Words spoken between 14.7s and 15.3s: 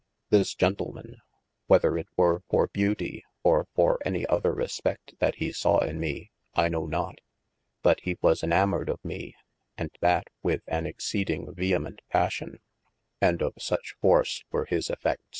effe6r.